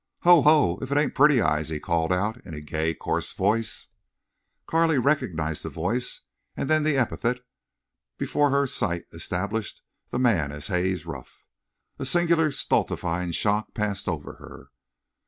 "Ho! 0.23 0.41
Ho! 0.41 0.79
if 0.81 0.91
it 0.91 0.97
ain't 0.97 1.13
Pretty 1.13 1.41
Eyes!" 1.41 1.69
he 1.69 1.79
called 1.79 2.11
out, 2.11 2.43
in 2.43 2.65
gay, 2.65 2.95
coarse 2.95 3.33
voice. 3.33 3.89
Carley 4.65 4.97
recognized 4.97 5.61
the 5.61 5.69
voice, 5.69 6.21
and 6.57 6.67
then 6.67 6.81
the 6.81 6.97
epithet, 6.97 7.41
before 8.17 8.49
her 8.49 8.65
sight 8.65 9.05
established 9.13 9.83
the 10.09 10.17
man 10.17 10.51
as 10.51 10.69
Haze 10.69 11.05
Ruff. 11.05 11.43
A 11.99 12.07
singular 12.07 12.51
stultifying 12.51 13.29
shock 13.31 13.75
passed 13.75 14.07
over 14.07 14.37
her. 14.37 14.71